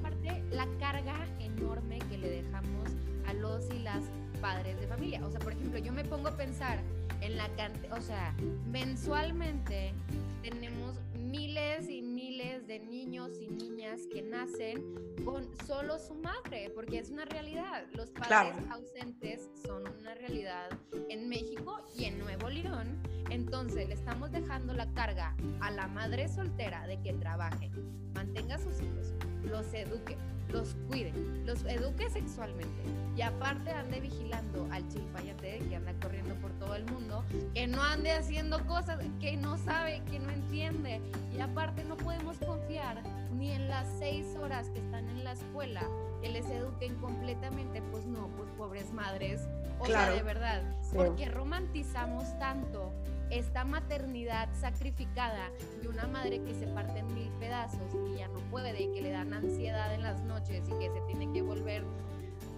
[0.00, 2.90] Aparte, la carga enorme que le dejamos
[3.26, 4.04] a los y las
[4.40, 5.24] padres de familia.
[5.24, 6.78] O sea, por ejemplo, yo me pongo a pensar
[7.20, 8.34] en la cantidad, o sea,
[8.70, 9.94] mensualmente
[10.42, 16.98] tenemos miles y miles de niños y niñas que nacen con solo su madre, porque
[16.98, 17.84] es una realidad.
[17.92, 20.68] Los padres ausentes son una realidad
[21.08, 23.02] en México y en Nuevo León.
[23.30, 27.70] Entonces le estamos dejando la carga a la madre soltera de que trabaje,
[28.14, 29.14] mantenga a sus hijos,
[29.44, 30.16] los eduque,
[30.48, 31.12] los cuide,
[31.44, 32.82] los eduque sexualmente.
[33.16, 37.82] Y aparte ande vigilando al chilpayate que anda corriendo por todo el mundo, que no
[37.82, 41.00] ande haciendo cosas que no sabe, que no entiende.
[41.36, 43.02] Y aparte no podemos confiar
[43.36, 45.82] ni en las seis horas que están en la escuela
[46.24, 49.42] que les eduquen completamente, pues no, pues pobres madres,
[49.78, 50.62] o sea, de verdad,
[50.94, 52.94] porque romantizamos tanto
[53.28, 55.50] esta maternidad sacrificada
[55.82, 59.02] de una madre que se parte en mil pedazos y ya no puede y que
[59.02, 61.84] le dan ansiedad en las noches y que se tiene que volver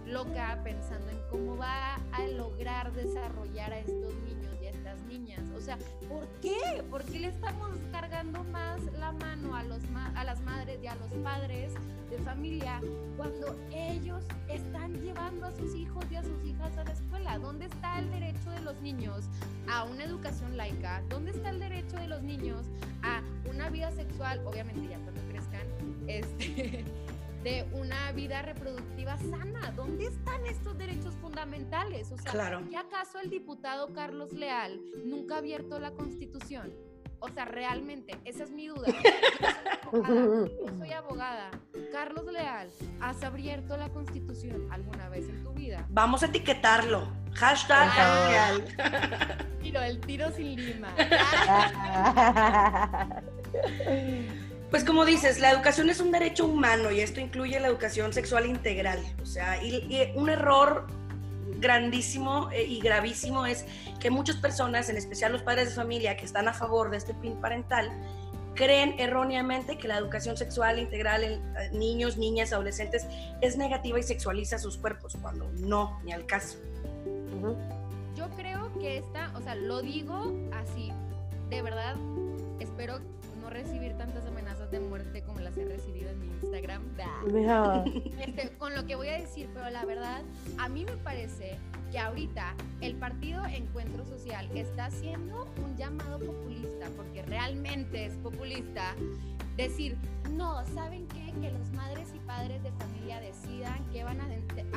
[0.07, 5.43] loca pensando en cómo va a lograr desarrollar a estos niños y a estas niñas.
[5.55, 6.83] O sea, ¿por qué?
[6.89, 9.81] ¿Por qué le estamos cargando más la mano a, los
[10.15, 11.73] a las madres y a los padres
[12.09, 12.79] de familia
[13.17, 17.37] cuando ellos están llevando a sus hijos y a sus hijas a la escuela?
[17.39, 19.25] ¿Dónde está el derecho de los niños
[19.69, 21.03] a una educación laica?
[21.09, 22.65] ¿Dónde está el derecho de los niños
[23.03, 24.41] a una vida sexual?
[24.45, 25.26] Obviamente ya cuando
[26.07, 26.85] este
[27.43, 29.71] de una vida reproductiva sana.
[29.71, 32.11] ¿Dónde están estos derechos fundamentales?
[32.11, 32.61] O sea, claro.
[32.69, 36.73] ¿qué acaso el diputado Carlos Leal nunca ha abierto la Constitución?
[37.19, 38.93] O sea, realmente, esa es mi duda.
[39.91, 40.45] Yo
[40.77, 41.49] soy abogada.
[41.91, 45.83] Carlos Leal, ¿has abierto la Constitución alguna vez en tu vida?
[45.89, 47.11] Vamos a etiquetarlo.
[47.33, 48.29] Hashtag ah.
[48.29, 49.47] Leal.
[49.61, 50.93] Tiro, el tiro sin lima.
[54.69, 58.45] Pues como dices, la educación es un derecho humano y esto incluye la educación sexual
[58.45, 58.99] integral.
[59.21, 60.87] O sea, y, un error
[61.59, 63.65] grandísimo eh, y gravísimo es
[63.99, 67.13] que muchas personas, en especial los padres de familia que están a favor de este
[67.13, 67.91] PIN parental,
[68.55, 73.05] creen erróneamente que la educación sexual integral en eh, niños, niñas, adolescentes
[73.39, 76.57] es negativa y sexualiza sus cuerpos, cuando no, ni al caso.
[78.15, 80.91] Yo creo que esta, o sea, lo digo así,
[81.49, 81.95] de verdad,
[82.59, 82.99] espero
[83.39, 84.25] no recibir tantas
[84.67, 86.83] amenazas de muerte como las he recibido en mi Instagram.
[88.19, 90.21] Este, con lo que voy a decir, pero la verdad,
[90.57, 91.57] a mí me parece
[91.91, 98.95] que ahorita el partido Encuentro Social está haciendo un llamado populista, porque realmente es populista
[99.55, 99.97] decir,
[100.31, 101.33] no, ¿saben qué?
[101.41, 104.27] Que los madres y padres de familia decidan qué van a,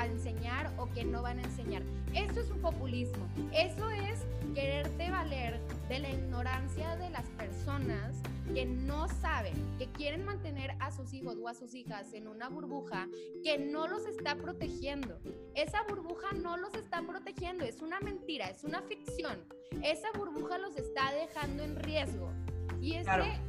[0.01, 1.83] a, enseñar o qué no van a enseñar.
[2.15, 3.29] Eso es un populismo.
[3.53, 8.17] Eso es quererte valer de la ignorancia de las personas
[8.55, 12.49] que no saben, que quieren mantener a sus hijos o a sus hijas en una
[12.49, 13.09] burbuja
[13.45, 15.19] que no los está protegiendo.
[15.55, 19.39] Esa burbuja no los está protegiendo, es una mentira, es una ficción.
[19.83, 22.31] Esa burbuja los está dejando en riesgo.
[22.81, 23.41] Y este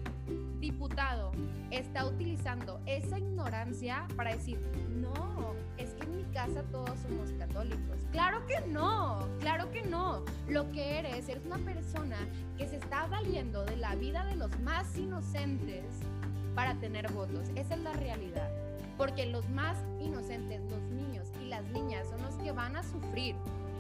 [0.59, 1.31] diputado
[1.71, 4.59] está utilizando esa ignorancia para decir,
[4.89, 7.97] no, es que en mi casa todos somos católicos.
[8.11, 10.23] Claro que no, claro que no.
[10.47, 12.17] Lo que eres, eres una persona
[12.57, 15.85] que se está valiendo de la vida de los más inocentes
[16.55, 17.49] para tener votos.
[17.55, 18.49] Esa es la realidad.
[19.01, 23.33] Porque los más inocentes, los niños y las niñas son los que van a sufrir.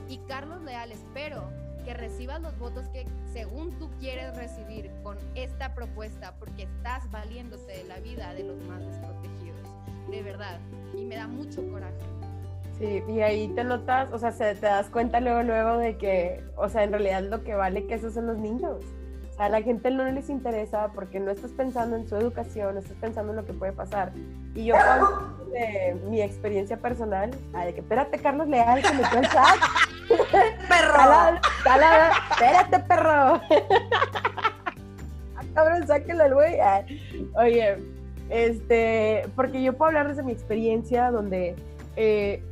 [0.09, 1.43] Y Carlos Leal, espero
[1.85, 7.71] que recibas los votos que según tú quieres recibir con esta propuesta, porque estás valiéndote
[7.71, 9.69] de la vida de los más desprotegidos,
[10.09, 10.59] de verdad,
[10.97, 11.93] y me da mucho coraje.
[12.79, 16.67] Sí, y ahí te notas, o sea, te das cuenta luego, luego de que, o
[16.67, 18.83] sea, en realidad lo que vale que esos son los niños.
[19.41, 22.95] A la gente no les interesa porque no estás pensando en su educación, no estás
[22.97, 24.11] pensando en lo que puede pasar.
[24.53, 24.75] Y yo,
[25.51, 29.57] de mi experiencia personal, de que espérate, Carlos Leal, que me el chat.
[30.69, 31.39] perro.
[32.31, 33.41] espérate, perro.
[35.35, 36.57] Ah, cabrón, sáquelo el güey.
[37.33, 37.77] Oye,
[38.29, 41.55] este, porque yo puedo hablar desde mi experiencia donde
[41.95, 42.43] eh,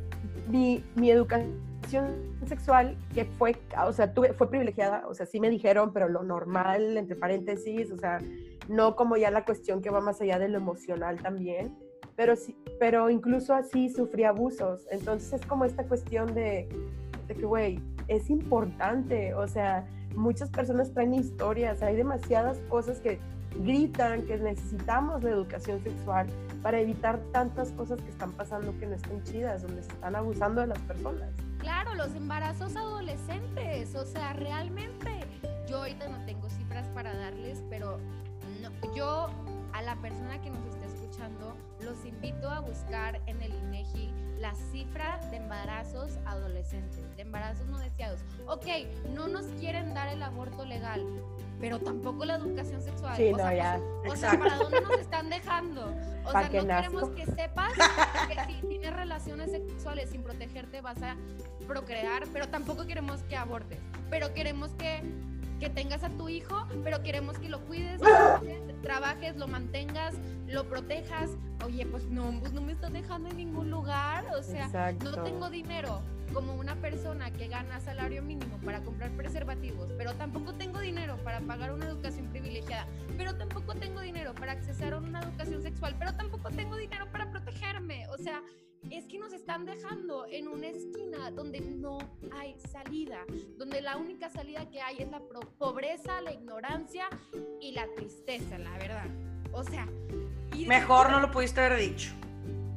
[0.48, 1.69] mi, mi, educación
[2.46, 6.22] sexual, que fue, o sea, tuve, fue privilegiada, o sea, sí me dijeron, pero lo
[6.22, 8.18] normal, entre paréntesis, o sea,
[8.68, 11.76] no como ya la cuestión que va más allá de lo emocional también,
[12.16, 14.86] pero, sí, pero incluso así sufrí abusos.
[14.90, 16.68] Entonces es como esta cuestión de,
[17.26, 23.18] que, güey, es importante, o sea, muchas personas traen historias, hay demasiadas cosas que
[23.64, 26.26] gritan que necesitamos la educación sexual
[26.62, 30.60] para evitar tantas cosas que están pasando que no están chidas, donde se están abusando
[30.60, 31.30] de las personas.
[31.60, 35.20] Claro, los embarazos adolescentes, o sea, realmente,
[35.68, 37.98] yo ahorita no tengo cifras para darles, pero
[38.96, 39.28] yo
[39.72, 44.54] a la persona que nos está escuchando, los invito a buscar en el INEGI la
[44.72, 48.20] cifra de embarazos adolescentes, de embarazos no deseados.
[48.46, 48.66] Ok,
[49.14, 51.04] no nos quieren dar el aborto legal,
[51.60, 53.16] pero tampoco la educación sexual.
[53.16, 53.80] Sí, o, no, sea, ya.
[54.08, 55.94] O sea, ¿para dónde nos están dejando?
[56.24, 57.72] O sea, no queremos que sepas
[58.28, 61.16] que si tienes relaciones sexuales sin protegerte vas a
[61.68, 65.02] procrear, pero tampoco queremos que abortes, pero queremos que
[65.60, 70.14] que tengas a tu hijo, pero queremos que lo cuides, lo trabajes, lo mantengas,
[70.46, 71.30] lo protejas.
[71.64, 75.50] Oye, pues no, pues no me estás dejando en ningún lugar, o sea, no tengo
[75.50, 76.00] dinero
[76.32, 81.40] como una persona que gana salario mínimo para comprar preservativos, pero tampoco tengo dinero para
[81.40, 86.14] pagar una educación privilegiada, pero tampoco tengo dinero para accesar a una educación sexual, pero
[86.14, 88.06] tampoco tengo dinero para protegerme.
[88.08, 88.42] O sea,
[88.88, 91.98] es que nos están dejando en una esquina donde no
[92.32, 93.24] hay salida,
[93.58, 95.20] donde la única salida que hay es la
[95.58, 97.08] pobreza, la ignorancia
[97.60, 99.06] y la tristeza, la verdad.
[99.52, 99.86] O sea...
[100.66, 102.12] Mejor no lo pudiste haber dicho.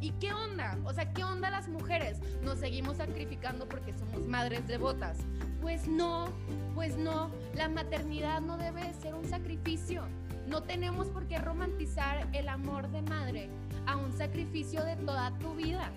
[0.01, 0.77] ¿Y qué onda?
[0.83, 2.19] O sea, ¿qué onda las mujeres?
[2.41, 5.17] ¿Nos seguimos sacrificando porque somos madres devotas?
[5.61, 6.27] Pues no,
[6.75, 7.31] pues no.
[7.55, 10.03] La maternidad no debe ser un sacrificio.
[10.47, 13.49] No tenemos por qué romantizar el amor de madre
[13.85, 15.91] a un sacrificio de toda tu vida.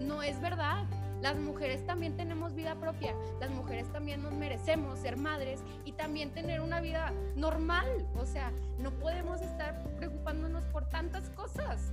[0.00, 0.84] No es verdad.
[1.22, 6.30] Las mujeres también tenemos vida propia, las mujeres también nos merecemos ser madres y también
[6.30, 7.86] tener una vida normal.
[8.18, 8.50] O sea,
[8.80, 11.92] no podemos estar preocupándonos por tantas cosas.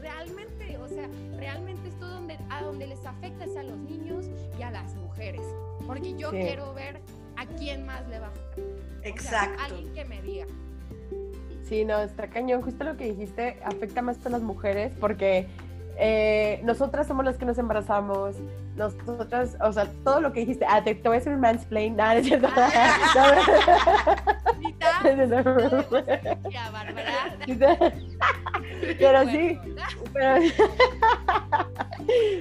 [0.00, 4.26] Realmente, o sea, realmente esto donde, a donde les afecta es a los niños
[4.58, 5.46] y a las mujeres.
[5.86, 7.00] Porque yo quiero ver
[7.36, 8.64] a quién más le va a afectar.
[9.04, 9.62] Exacto.
[9.62, 10.46] alguien que me diga.
[11.68, 12.62] Sí, no, está cañón.
[12.62, 15.48] Justo lo que dijiste afecta más a las mujeres porque
[15.98, 18.36] eh, nosotras somos las que nos embarazamos.
[18.76, 20.64] Nosotras, o sea, todo lo que dijiste.
[20.68, 21.96] Ah, te, voy a hacer un mansplain.
[21.96, 22.48] Nada, es cierto.
[28.98, 29.58] pero sí.
[30.12, 30.36] Pero,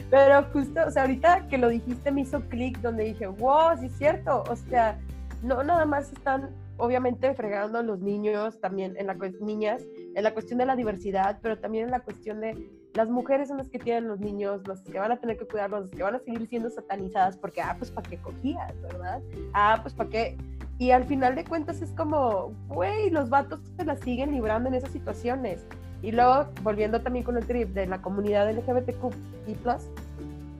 [0.10, 3.86] pero justo, o sea, ahorita que lo dijiste me hizo clic donde dije, wow, sí
[3.88, 4.44] es cierto.
[4.50, 5.00] O sea,
[5.42, 9.84] no nada más están obviamente fregando a los niños, también en la niñas,
[10.16, 13.58] en la cuestión de la diversidad, pero también en la cuestión de las mujeres son
[13.58, 16.16] las que tienen los niños, las que van a tener que cuidarlos, las que van
[16.16, 19.22] a seguir siendo satanizadas porque, ah, pues para qué cogías, ¿verdad?
[19.54, 20.38] Ah, pues para qué.
[20.78, 24.76] Y al final de cuentas es como, güey, los vatos se las siguen librando en
[24.76, 25.66] esas situaciones.
[26.02, 29.14] Y luego, volviendo también con el trip de la comunidad LGBTQ
[29.48, 29.90] y plus,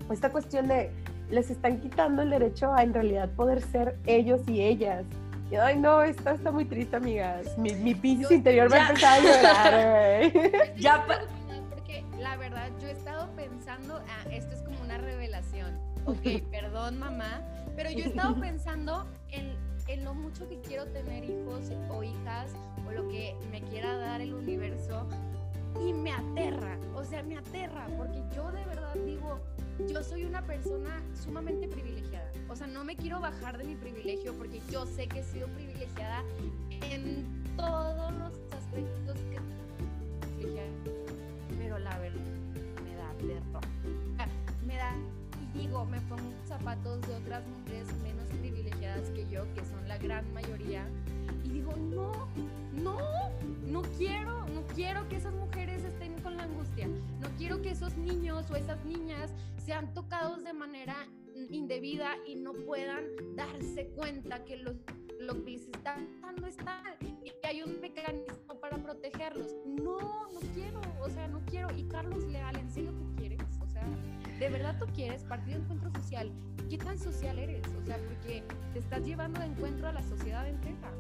[0.10, 0.92] esta cuestión de
[1.30, 5.06] les están quitando el derecho a en realidad poder ser ellos y ellas
[5.54, 7.58] Ay, no, esto está muy triste, amigas.
[7.58, 10.52] Mi, mi interior va a empezar a llorar, güey.
[10.78, 11.06] ya,
[11.70, 15.80] porque la verdad, yo he estado pensando, ah, esto es como una revelación.
[16.06, 17.42] Ok, perdón, mamá,
[17.76, 19.56] pero yo he estado pensando en,
[19.88, 22.52] en lo mucho que quiero tener hijos o hijas
[22.88, 25.08] o lo que me quiera dar el universo
[25.82, 29.40] y me aterra, o sea, me aterra, porque yo de verdad digo,
[29.88, 32.32] yo soy una persona sumamente privilegiada.
[32.48, 35.48] O sea, no me quiero bajar de mi privilegio porque yo sé que he sido
[35.50, 36.24] privilegiada
[36.70, 37.26] en
[37.58, 39.36] todos los aspectos que
[41.58, 42.20] pero la verdad
[42.84, 43.64] me da terror.
[44.66, 44.94] Me da,
[45.56, 50.32] digo, me pongo zapatos de otras mujeres menos privilegiadas que yo, que son la gran
[50.34, 50.88] mayoría,
[51.44, 52.28] y digo, no,
[52.74, 52.98] no,
[53.66, 57.96] no quiero, no quiero que esas mujeres estén con la angustia, no quiero que esos
[57.98, 59.34] niños o esas niñas
[59.66, 60.96] sean tocados de manera
[61.50, 63.04] indebida y no puedan
[63.36, 64.74] darse cuenta que lo,
[65.20, 65.98] lo que les está
[66.40, 69.56] no está y que hay un mecanismo para protegerlos.
[69.66, 69.98] No,
[70.32, 71.76] no quiero, o sea, no quiero.
[71.76, 72.56] Y Carlos Leal,
[74.40, 76.32] ¿de verdad tú quieres partido de encuentro social?
[76.70, 77.62] ¿Qué tan social eres?
[77.82, 80.92] O sea, porque te estás llevando de encuentro a la sociedad entera.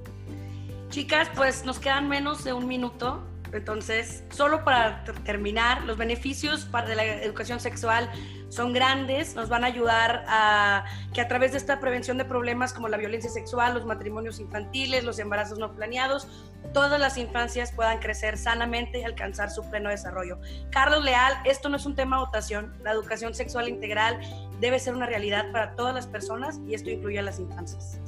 [0.89, 3.23] Chicas, pues nos quedan menos de un minuto.
[3.51, 8.09] Entonces, solo para terminar, los beneficios de la educación sexual
[8.55, 12.73] son grandes, nos van a ayudar a que a través de esta prevención de problemas
[12.73, 16.27] como la violencia sexual, los matrimonios infantiles, los embarazos no planeados,
[16.73, 20.39] todas las infancias puedan crecer sanamente y alcanzar su pleno desarrollo.
[20.71, 24.19] Carlos Leal, esto no es un tema de votación, la educación sexual integral
[24.59, 27.99] debe ser una realidad para todas las personas y esto incluye a las infancias.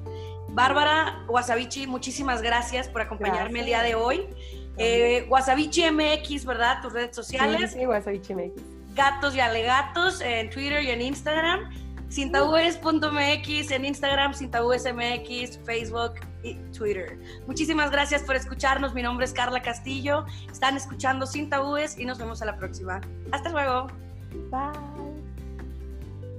[0.50, 4.26] Bárbara Wasabichi, muchísimas gracias por acompañarme el día de hoy.
[4.78, 6.82] Eh, Wasabichi MX, ¿verdad?
[6.82, 7.74] Tus redes sociales.
[7.74, 11.70] Sí, sí Wasabichi MX gatos y alegatos en Twitter y en Instagram.
[12.10, 17.20] Sintabúes.mx en Instagram, Sintabúes.mx, Facebook y Twitter.
[17.48, 18.94] Muchísimas gracias por escucharnos.
[18.94, 20.26] Mi nombre es Carla Castillo.
[20.52, 23.02] Están escuchando Sin Tabúes y nos vemos a la próxima.
[23.32, 23.88] Hasta luego.
[24.50, 24.72] Bye.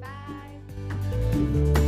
[0.00, 1.88] Bye.